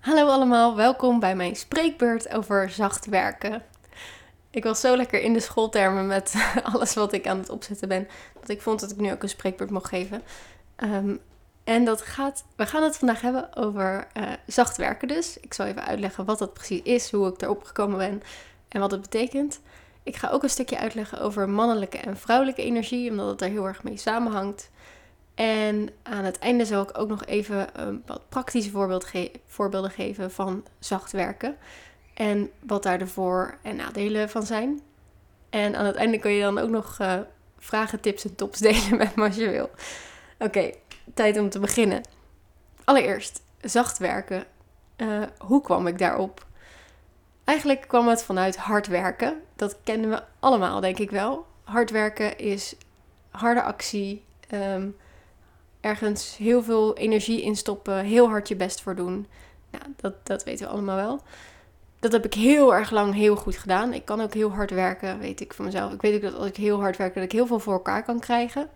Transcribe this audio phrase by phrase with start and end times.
[0.00, 3.62] Hallo allemaal, welkom bij mijn spreekbeurt over zacht werken.
[4.50, 6.34] Ik was zo lekker in de schooltermen met
[6.72, 8.08] alles wat ik aan het opzetten ben,
[8.40, 10.22] dat ik vond dat ik nu ook een spreekbeurt mocht geven.
[10.76, 11.16] Ehm,
[11.64, 15.40] en dat gaat, we gaan het vandaag hebben over uh, zacht werken dus.
[15.40, 18.22] Ik zal even uitleggen wat dat precies is, hoe ik erop gekomen ben
[18.68, 19.60] en wat het betekent.
[20.02, 23.66] Ik ga ook een stukje uitleggen over mannelijke en vrouwelijke energie, omdat het er heel
[23.66, 24.70] erg mee samenhangt.
[25.40, 29.10] En aan het einde zal ik ook nog even een wat praktische voorbeeld
[29.46, 31.56] voorbeelden geven van zacht werken.
[32.14, 34.80] En wat daar de voor- en nadelen van zijn.
[35.50, 37.18] En aan het einde kun je dan ook nog uh,
[37.58, 39.70] vragen, tips en tops delen met me als je wil.
[40.38, 40.72] Oké,
[41.14, 42.02] tijd om te beginnen.
[42.84, 44.44] Allereerst, zacht werken.
[44.96, 46.46] Uh, hoe kwam ik daarop?
[47.44, 49.40] Eigenlijk kwam het vanuit hard werken.
[49.56, 51.46] Dat kennen we allemaal, denk ik wel.
[51.62, 52.74] Hard werken is
[53.30, 54.24] harde actie.
[54.54, 54.96] Um,
[55.80, 59.26] ergens heel veel energie in stoppen, heel hard je best voor doen.
[59.96, 61.20] Dat, dat weten we allemaal wel.
[61.98, 63.92] Dat heb ik heel erg lang heel goed gedaan.
[63.92, 65.92] Ik kan ook heel hard werken, weet ik van mezelf.
[65.92, 68.02] Ik weet ook dat als ik heel hard werk, dat ik heel veel voor elkaar
[68.02, 68.68] kan krijgen.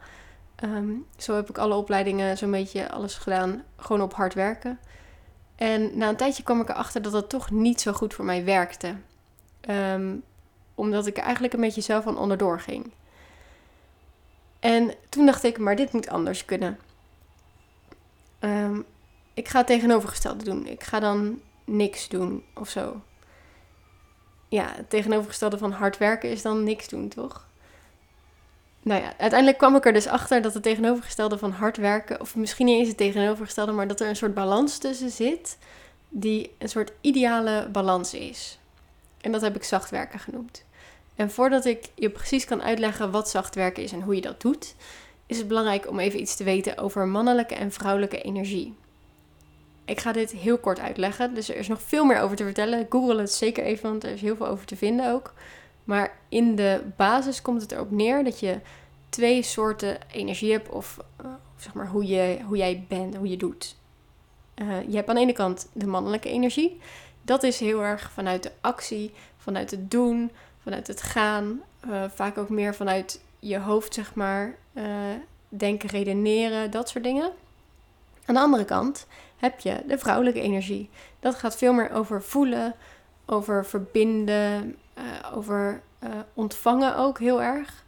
[0.54, 4.78] Ehm, zo heb ik alle opleidingen, zo'n beetje alles gedaan, gewoon op hard werken.
[5.56, 8.44] En na een tijdje kwam ik erachter dat dat toch niet zo goed voor mij
[8.44, 8.94] werkte.
[9.70, 10.22] Um,
[10.74, 12.92] omdat ik eigenlijk een beetje zelf aan onderdoor ging.
[14.60, 16.78] En toen dacht ik, maar dit moet anders kunnen.
[18.44, 18.84] Um,
[19.34, 20.66] ik ga het tegenovergestelde doen.
[20.66, 23.02] Ik ga dan niks doen of zo.
[24.48, 27.46] Ja, het tegenovergestelde van hard werken is dan niks doen, toch?
[28.82, 32.36] Nou ja, uiteindelijk kwam ik er dus achter dat het tegenovergestelde van hard werken, of
[32.36, 35.58] misschien niet eens het tegenovergestelde, maar dat er een soort balans tussen zit,
[36.08, 38.58] die een soort ideale balans is.
[39.20, 40.64] En dat heb ik zacht werken genoemd.
[41.14, 44.40] En voordat ik je precies kan uitleggen wat zacht werken is en hoe je dat
[44.40, 44.74] doet,
[45.26, 48.74] is het belangrijk om even iets te weten over mannelijke en vrouwelijke energie.
[49.84, 52.86] Ik ga dit heel kort uitleggen, dus er is nog veel meer over te vertellen.
[52.88, 55.32] Google het zeker even, want er is heel veel over te vinden ook.
[55.84, 58.60] Maar in de basis komt het erop neer dat je
[59.08, 61.26] twee soorten energie hebt, of uh,
[61.56, 63.76] zeg maar hoe, je, hoe jij bent, hoe je doet.
[64.56, 66.80] Uh, je hebt aan de ene kant de mannelijke energie.
[67.22, 70.30] Dat is heel erg vanuit de actie, vanuit het doen,
[70.62, 71.62] vanuit het gaan.
[71.86, 74.84] Uh, vaak ook meer vanuit je hoofd, zeg maar, uh,
[75.48, 77.32] denken, redeneren, dat soort dingen.
[78.24, 79.06] Aan de andere kant
[79.36, 80.90] heb je de vrouwelijke energie.
[81.20, 82.74] Dat gaat veel meer over voelen,
[83.26, 85.04] over verbinden, uh,
[85.36, 87.84] over uh, ontvangen ook heel erg.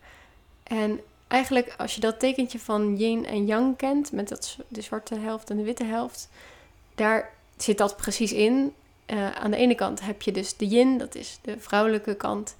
[0.62, 5.14] En eigenlijk als je dat tekentje van yin en yang kent, met dat, de zwarte
[5.14, 6.28] helft en de witte helft,
[6.94, 8.74] daar zit dat precies in.
[9.34, 12.56] Aan de ene kant heb je dus de yin, dat is de vrouwelijke kant.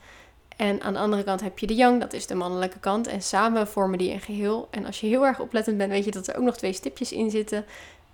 [0.57, 3.07] En aan de andere kant heb je de yang, dat is de mannelijke kant.
[3.07, 4.69] En samen vormen die een geheel.
[4.71, 7.13] En als je heel erg oplettend bent, weet je dat er ook nog twee stipjes
[7.13, 7.65] in zitten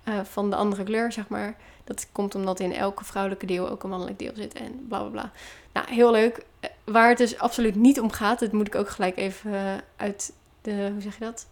[0.09, 1.55] uh, van de andere kleur, zeg maar.
[1.83, 5.09] Dat komt omdat in elke vrouwelijke deel ook een mannelijk deel zit en bla bla
[5.09, 5.31] bla.
[5.73, 6.37] Nou, heel leuk.
[6.37, 9.73] Uh, waar het dus absoluut niet om gaat, dat moet ik ook gelijk even uh,
[9.95, 11.47] uit de, hoe zeg je dat?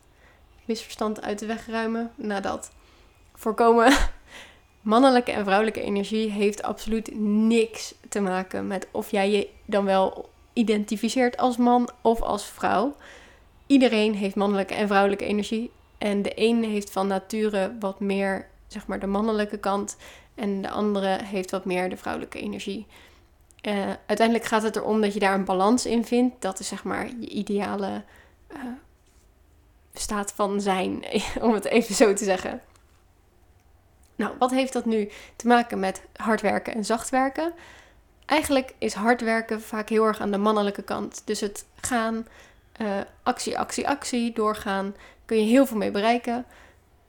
[0.66, 2.12] Misverstand uit de weg ruimen.
[2.16, 2.72] Nou, dat.
[3.34, 3.94] Voorkomen.
[4.81, 10.30] Mannelijke en vrouwelijke energie heeft absoluut niks te maken met of jij je dan wel
[10.53, 12.95] identificeert als man of als vrouw.
[13.66, 15.72] Iedereen heeft mannelijke en vrouwelijke energie.
[15.97, 19.97] En de een heeft van nature wat meer, zeg maar, de mannelijke kant.
[20.35, 22.88] En de andere heeft wat meer de vrouwelijke energie.
[23.62, 26.41] Uh, uiteindelijk gaat het erom dat je daar een balans in vindt.
[26.41, 28.03] Dat is zeg maar je ideale
[28.51, 28.57] uh,
[29.94, 31.03] staat van zijn,
[31.41, 32.62] om het even zo te zeggen.
[34.16, 37.53] Nou, wat heeft dat nu te maken met hard werken en zacht werken?
[38.25, 41.21] Eigenlijk is hard werken vaak heel erg aan de mannelijke kant.
[41.25, 42.27] Dus het gaan,
[42.81, 44.95] uh, actie, actie, actie, doorgaan,
[45.25, 46.45] kun je heel veel mee bereiken.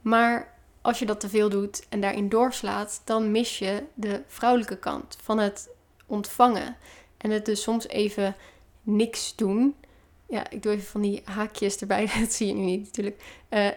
[0.01, 4.79] Maar als je dat te veel doet en daarin doorslaat, dan mis je de vrouwelijke
[4.79, 5.69] kant van het
[6.07, 6.77] ontvangen.
[7.17, 8.37] En het dus soms even
[8.83, 9.75] niks doen.
[10.29, 13.23] Ja, ik doe even van die haakjes erbij, dat zie je nu niet natuurlijk.
[13.51, 13.69] Uh,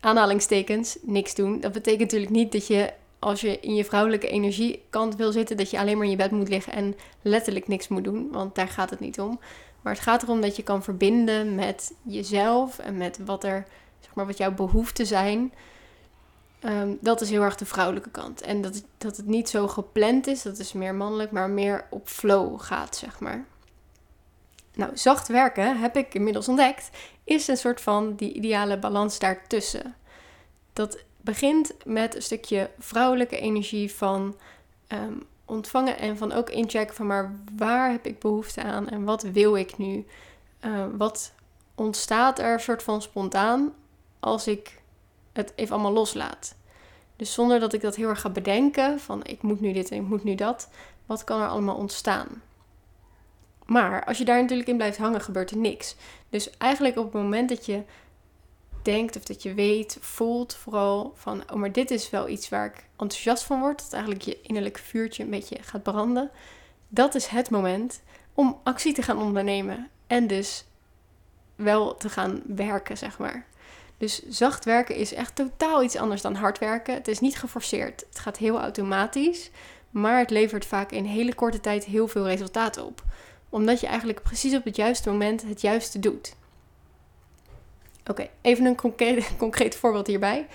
[0.00, 1.60] aanhalingstekens, niks doen.
[1.60, 5.70] Dat betekent natuurlijk niet dat je als je in je vrouwelijke energiekant wil zitten, dat
[5.70, 8.28] je alleen maar in je bed moet liggen en letterlijk niks moet doen.
[8.30, 9.40] Want daar gaat het niet om.
[9.82, 13.66] Maar het gaat erom dat je kan verbinden met jezelf en met wat er,
[14.00, 15.52] zeg maar, wat jouw behoeften zijn.
[16.64, 18.42] Um, dat is heel erg de vrouwelijke kant.
[18.42, 22.08] En dat, dat het niet zo gepland is, dat is meer mannelijk, maar meer op
[22.08, 23.44] flow gaat, zeg maar.
[24.74, 26.90] Nou, zacht werken, heb ik inmiddels ontdekt,
[27.24, 29.94] is een soort van die ideale balans daartussen.
[30.72, 34.36] Dat begint met een stukje vrouwelijke energie van
[34.88, 39.22] um, ontvangen en van ook inchecken van maar waar heb ik behoefte aan en wat
[39.22, 40.06] wil ik nu?
[40.64, 41.32] Uh, wat
[41.74, 43.72] ontstaat er soort van spontaan
[44.20, 44.80] als ik
[45.32, 46.54] het even allemaal loslaat?
[47.16, 49.96] Dus zonder dat ik dat heel erg ga bedenken van ik moet nu dit en
[49.96, 50.68] ik moet nu dat,
[51.06, 52.42] wat kan er allemaal ontstaan?
[53.64, 55.96] Maar als je daar natuurlijk in blijft hangen, gebeurt er niks.
[56.30, 57.82] Dus eigenlijk op het moment dat je
[58.86, 62.66] denkt of dat je weet, voelt vooral van, oh maar dit is wel iets waar
[62.66, 66.30] ik enthousiast van word, dat eigenlijk je innerlijke vuurtje een beetje gaat branden,
[66.88, 68.02] dat is het moment
[68.34, 70.64] om actie te gaan ondernemen en dus
[71.56, 73.46] wel te gaan werken, zeg maar.
[73.98, 76.94] Dus zacht werken is echt totaal iets anders dan hard werken.
[76.94, 78.04] Het is niet geforceerd.
[78.08, 79.50] Het gaat heel automatisch,
[79.90, 83.04] maar het levert vaak in hele korte tijd heel veel resultaat op.
[83.48, 86.34] Omdat je eigenlijk precies op het juiste moment het juiste doet.
[88.06, 90.46] Oké, even een concreet, concreet voorbeeld hierbij.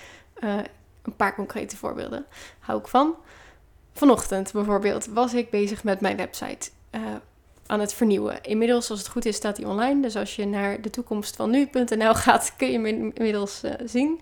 [0.43, 0.57] Uh,
[1.01, 2.25] een paar concrete voorbeelden
[2.59, 3.15] hou ik van.
[3.93, 7.01] Vanochtend bijvoorbeeld was ik bezig met mijn website uh,
[7.65, 8.43] aan het vernieuwen.
[8.43, 10.01] Inmiddels, als het goed is, staat die online.
[10.01, 14.21] Dus als je naar de toekomst van nu.nl gaat, kun je hem inmiddels uh, zien.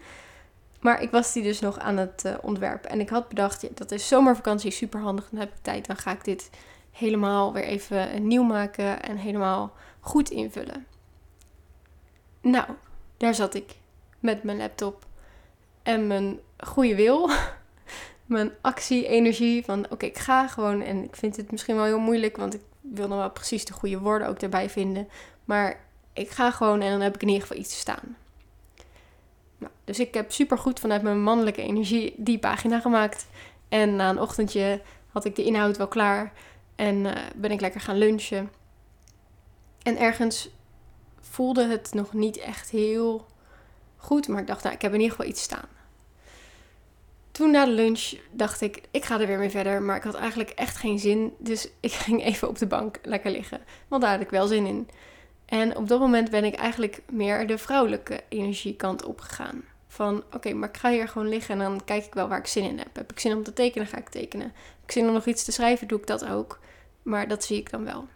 [0.79, 2.89] Maar ik was die dus nog aan het uh, ontwerpen.
[2.89, 5.27] En ik had bedacht, ja, dat is zomervakantie, super handig.
[5.29, 6.49] Dan heb ik tijd, dan ga ik dit
[6.91, 10.85] helemaal weer even nieuw maken en helemaal goed invullen.
[12.41, 12.65] Nou,
[13.19, 13.75] daar zat ik
[14.19, 15.05] met mijn laptop
[15.83, 17.29] en mijn goede wil.
[18.25, 20.81] mijn actie, energie van oké, ik ga gewoon.
[20.81, 23.73] En ik vind het misschien wel heel moeilijk, want ik wil nog wel precies de
[23.73, 25.07] goede woorden ook erbij vinden.
[25.45, 25.79] Maar
[26.13, 28.17] ik ga gewoon en dan heb ik in ieder geval iets te staan.
[29.57, 33.27] Nou, dus ik heb super goed vanuit mijn mannelijke energie die pagina gemaakt.
[33.69, 34.81] En na een ochtendje
[35.11, 36.33] had ik de inhoud wel klaar.
[36.75, 38.51] En uh, ben ik lekker gaan lunchen.
[39.83, 40.49] En ergens
[41.29, 43.25] voelde het nog niet echt heel
[43.97, 44.27] goed.
[44.27, 45.67] Maar ik dacht, nou, ik heb in ieder geval iets staan.
[47.31, 49.81] Toen na de lunch dacht ik, ik ga er weer mee verder.
[49.81, 51.33] Maar ik had eigenlijk echt geen zin.
[51.37, 53.61] Dus ik ging even op de bank lekker liggen.
[53.87, 54.89] Want daar had ik wel zin in.
[55.45, 59.63] En op dat moment ben ik eigenlijk meer de vrouwelijke energiekant opgegaan.
[59.87, 62.47] Van oké, maar ik ga hier gewoon liggen en dan kijk ik wel waar ik
[62.47, 62.95] zin in heb.
[62.95, 64.45] Heb ik zin om te tekenen, ga ik tekenen.
[64.45, 66.59] Heb ik zin om nog iets te schrijven, doe ik dat ook.
[67.01, 68.07] Maar dat zie ik dan wel.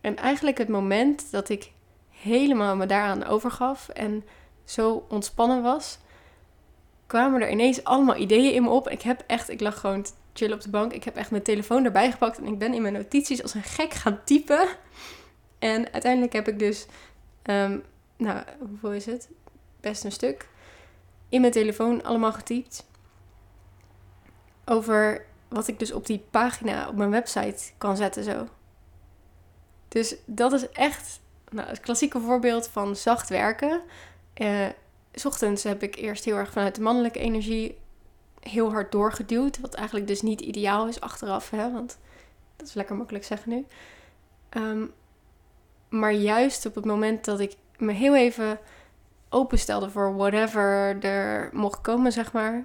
[0.00, 1.70] En eigenlijk het moment dat ik
[2.22, 4.24] helemaal me daaraan overgaf en
[4.64, 5.98] zo ontspannen was,
[7.06, 8.88] kwamen er ineens allemaal ideeën in me op.
[8.88, 10.92] Ik heb echt, ik lag gewoon te chillen op de bank.
[10.92, 13.62] Ik heb echt mijn telefoon erbij gepakt en ik ben in mijn notities als een
[13.62, 14.68] gek gaan typen.
[15.58, 16.86] En uiteindelijk heb ik dus,
[17.42, 17.82] um,
[18.16, 19.28] nou, hoeveel is het?
[19.80, 20.48] Best een stuk.
[21.28, 22.86] In mijn telefoon allemaal getypt.
[24.64, 28.48] Over wat ik dus op die pagina op mijn website kan zetten zo.
[29.88, 33.80] Dus dat is echt nou, het klassieke voorbeeld van zacht werken.
[34.36, 34.66] Uh,
[35.14, 37.78] s ochtends heb ik eerst heel erg vanuit de mannelijke energie
[38.40, 39.60] heel hard doorgeduwd.
[39.60, 41.98] Wat eigenlijk dus niet ideaal is achteraf, hè, want
[42.56, 43.66] dat is lekker makkelijk zeggen nu.
[44.50, 44.92] Um,
[45.88, 48.58] maar juist op het moment dat ik me heel even
[49.28, 52.64] openstelde voor whatever er mocht komen, zeg maar.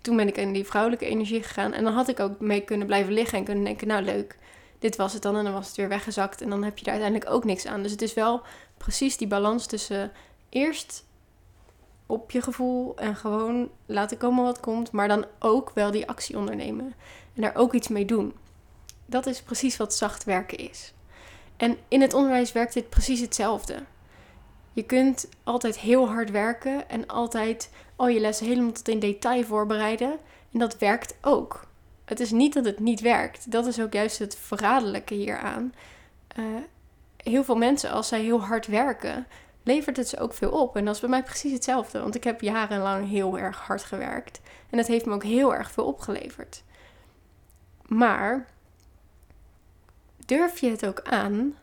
[0.00, 1.72] Toen ben ik in die vrouwelijke energie gegaan.
[1.72, 4.36] En dan had ik ook mee kunnen blijven liggen en kunnen denken, nou leuk,
[4.78, 5.36] dit was het dan.
[5.36, 6.40] En dan was het weer weggezakt.
[6.40, 7.82] En dan heb je daar uiteindelijk ook niks aan.
[7.82, 8.42] Dus het is wel
[8.76, 10.12] precies die balans tussen
[10.48, 11.04] eerst
[12.06, 14.92] op je gevoel en gewoon laten komen wat komt.
[14.92, 16.94] Maar dan ook wel die actie ondernemen.
[17.34, 18.34] En daar ook iets mee doen.
[19.06, 20.92] Dat is precies wat zacht werken is.
[21.56, 23.82] En in het onderwijs werkt dit precies hetzelfde.
[24.72, 29.44] Je kunt altijd heel hard werken en altijd al je lessen helemaal tot in detail
[29.44, 30.18] voorbereiden.
[30.52, 31.65] En dat werkt ook.
[32.06, 33.50] Het is niet dat het niet werkt.
[33.50, 35.74] Dat is ook juist het verraderlijke hieraan.
[36.38, 36.44] Uh,
[37.16, 39.26] heel veel mensen, als zij heel hard werken,
[39.62, 40.76] levert het ze ook veel op.
[40.76, 42.00] En dat is bij mij precies hetzelfde.
[42.00, 44.40] Want ik heb jarenlang heel erg hard gewerkt.
[44.70, 46.62] En het heeft me ook heel erg veel opgeleverd.
[47.86, 48.46] Maar
[50.26, 51.56] durf je het ook aan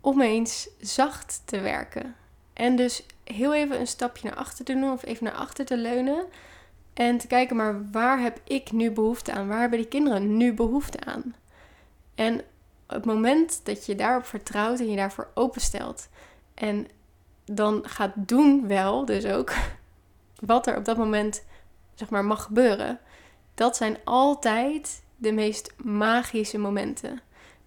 [0.00, 2.14] om eens zacht te werken.
[2.52, 5.76] En dus heel even een stapje naar achter te doen of even naar achter te
[5.76, 6.24] leunen.
[6.94, 9.48] En te kijken, maar waar heb ik nu behoefte aan?
[9.48, 11.34] Waar hebben die kinderen nu behoefte aan?
[12.14, 12.40] En
[12.86, 16.08] het moment dat je daarop vertrouwt en je daarvoor openstelt.
[16.54, 16.86] En
[17.44, 19.52] dan gaat doen wel, dus ook
[20.40, 21.44] wat er op dat moment
[21.94, 23.00] zeg maar mag gebeuren.
[23.54, 27.20] Dat zijn altijd de meest magische momenten.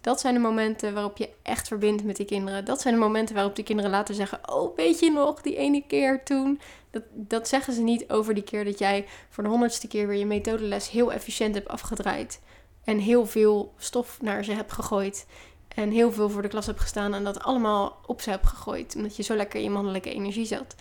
[0.06, 2.66] Dat zijn de momenten waarop je echt verbindt met die kinderen.
[2.66, 5.84] Dat zijn de momenten waarop die kinderen laten zeggen: Oh, weet je nog, die ene
[5.88, 6.62] keer toen.
[6.92, 10.18] Dat, dat zeggen ze niet over die keer dat jij voor de honderdste keer weer
[10.18, 12.42] je methodeles heel efficiënt hebt afgedraaid.
[12.84, 15.26] En heel veel stof naar ze hebt gegooid.
[15.68, 18.96] En heel veel voor de klas hebt gestaan en dat allemaal op ze hebt gegooid.
[18.96, 20.76] Omdat je zo lekker in je mannelijke energie zat.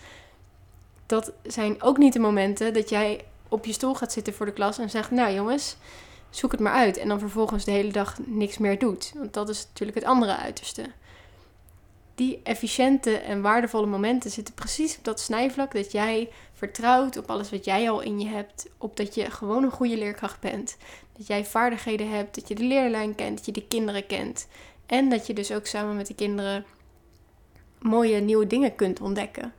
[1.07, 4.53] Dat zijn ook niet de momenten dat jij op je stoel gaat zitten voor de
[4.53, 5.77] klas en zegt: Nou jongens,
[6.37, 6.97] zoek het maar uit.
[6.97, 9.13] En dan vervolgens de hele dag niks meer doet.
[9.17, 10.85] Want dat is natuurlijk het andere uiterste.
[12.15, 17.51] die efficiënte en waardevolle momenten zitten precies op dat snijvlak dat jij vertrouwt op alles
[17.51, 18.69] wat jij al in je hebt.
[18.79, 20.77] Op dat je gewoon een goede leerkracht bent.
[21.17, 24.49] Dat jij vaardigheden hebt, dat je de leerlijn kent, dat je de kinderen kent.
[24.87, 26.65] En dat je dus ook samen met de kinderen
[27.79, 29.53] mooie nieuwe dingen kunt ontdekken.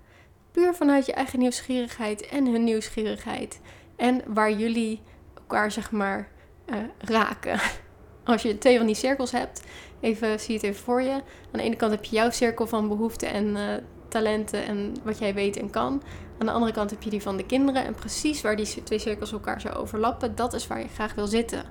[0.52, 3.60] Puur vanuit je eigen nieuwsgierigheid en hun nieuwsgierigheid.
[3.96, 5.02] En waar jullie
[5.34, 6.32] elkaar zeg maar
[6.66, 7.60] uh, raken.
[8.24, 9.64] Als je twee van die cirkels hebt,
[10.00, 11.12] even, zie het even voor je.
[11.12, 13.62] Aan de ene kant heb je jouw cirkel van behoeften en uh,
[14.08, 16.02] talenten en wat jij weet en kan.
[16.38, 17.86] Aan de andere kant heb je die van de kinderen.
[17.86, 21.28] En precies waar die twee cirkels elkaar zo overlappen, dat is waar je graag wil
[21.28, 21.64] zitten.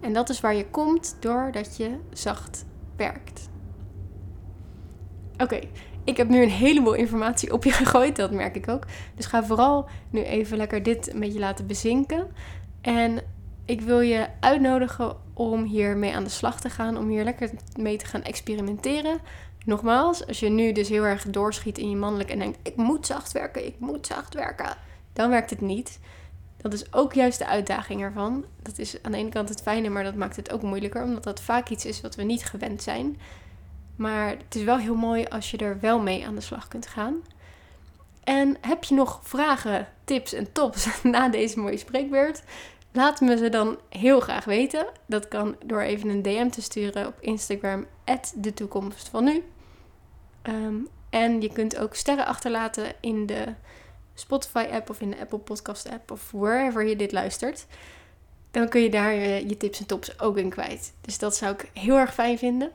[0.00, 2.64] En dat is waar je komt doordat je zacht
[2.96, 3.48] werkt.
[5.38, 5.60] Oké,
[6.04, 8.84] ik heb nu een heleboel informatie op je gegooid, dat merk ik ook.
[9.14, 12.30] Dus ga vooral nu even lekker dit een beetje laten bezinken.
[12.80, 13.22] En
[13.64, 17.96] ik wil je uitnodigen om hiermee aan de slag te gaan, om hier lekker mee
[17.96, 19.20] te gaan experimenteren.
[19.64, 23.06] Nogmaals, als je nu dus heel erg doorschiet in je mannelijk en denkt: ik moet
[23.06, 24.76] zacht werken, ik moet zacht werken,
[25.12, 25.98] dan werkt het niet.
[26.56, 28.44] Dat is ook juist de uitdaging ervan.
[28.62, 31.24] Dat is aan de ene kant het fijne, maar dat maakt het ook moeilijker, omdat
[31.24, 33.20] dat vaak iets is wat we niet gewend zijn.
[33.96, 36.86] Maar het is wel heel mooi als je er wel mee aan de slag kunt
[36.86, 37.14] gaan.
[38.24, 42.42] En heb je nog vragen, tips en tops na deze mooie spreekbeurt?
[42.92, 44.86] Laat me ze dan heel graag weten.
[45.06, 47.86] Dat kan door even een DM te sturen op Instagram,
[48.34, 49.44] de toekomst van nu.
[50.42, 50.74] Ehm,
[51.10, 53.54] en je kunt ook sterren achterlaten in de
[54.14, 57.66] Spotify-app of in de Apple Podcast-app of wherever je dit luistert.
[58.50, 60.94] Dan kun je daar je, je tips en tops ook in kwijt.
[61.00, 62.70] Dus dat zou ik heel erg fijn vinden.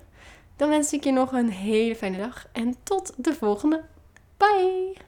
[0.56, 3.84] Dan wens ik je nog een hele fijne dag en tot de volgende.
[4.38, 5.07] Bye!